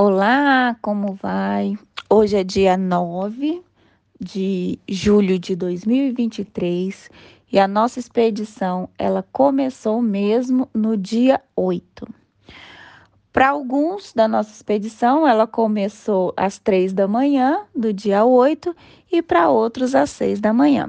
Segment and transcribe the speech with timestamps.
[0.00, 1.76] Olá, como vai?
[2.08, 3.64] Hoje é dia 9
[4.20, 7.10] de julho de 2023
[7.50, 12.06] e a nossa expedição ela começou mesmo no dia 8.
[13.32, 18.72] Para alguns da nossa expedição, ela começou às 3 da manhã do dia 8
[19.10, 20.88] e para outros às 6 da manhã.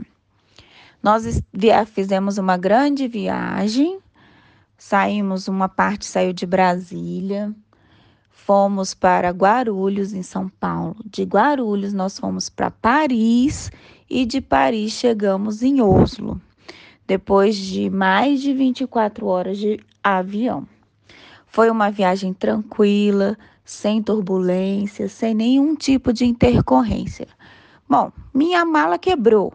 [1.02, 1.42] Nós
[1.88, 3.98] fizemos uma grande viagem,
[4.78, 7.52] saímos, uma parte saiu de Brasília,
[8.46, 10.96] fomos para Guarulhos, em São Paulo.
[11.06, 13.72] De Guarulhos, nós fomos para Paris
[14.10, 16.42] e de Paris chegamos em Oslo,
[17.06, 20.68] depois de mais de 24 horas de avião.
[21.48, 27.28] Foi uma viagem tranquila, sem turbulência, sem nenhum tipo de intercorrência.
[27.88, 29.54] Bom, minha mala quebrou,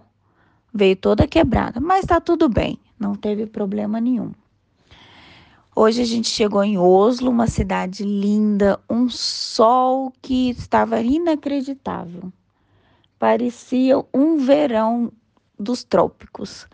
[0.73, 4.33] veio toda quebrada, mas está tudo bem, não teve problema nenhum.
[5.77, 12.33] Hoje a gente chegou em Oslo, uma cidade linda, um sol que estava inacreditável.
[13.19, 15.13] Parecia um verão
[15.59, 16.69] dos trópicos.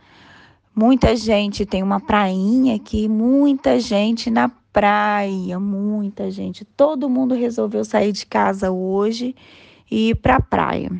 [0.76, 6.66] Muita gente tem uma prainha aqui, muita gente na praia, muita gente.
[6.66, 9.34] Todo mundo resolveu sair de casa hoje
[9.90, 10.90] e ir para a praia.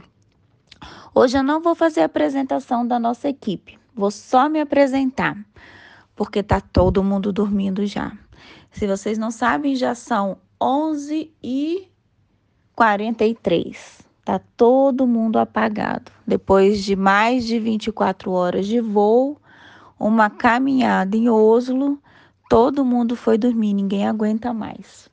[1.15, 5.37] Hoje eu não vou fazer a apresentação da nossa equipe, vou só me apresentar
[6.21, 8.13] porque tá todo mundo dormindo já.
[8.71, 11.89] Se vocês não sabem, já são 11 e
[12.75, 14.03] 43.
[14.23, 16.13] Tá todo mundo apagado.
[16.27, 19.41] Depois de mais de 24 horas de voo,
[19.99, 21.99] uma caminhada em Oslo,
[22.51, 25.09] todo mundo foi dormir, ninguém aguenta mais.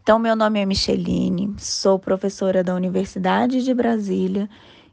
[0.00, 4.48] Então, meu nome é Micheline, sou professora da Universidade de Brasília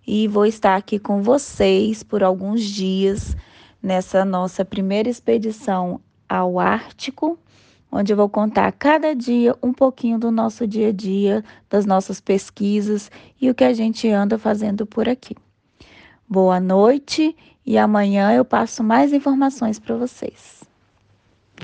[0.07, 3.37] e vou estar aqui com vocês por alguns dias
[3.83, 7.37] nessa nossa primeira expedição ao Ártico,
[7.91, 12.21] onde eu vou contar cada dia um pouquinho do nosso dia a dia, das nossas
[12.21, 15.35] pesquisas e o que a gente anda fazendo por aqui.
[16.27, 20.72] Boa noite e amanhã eu passo mais informações para vocês.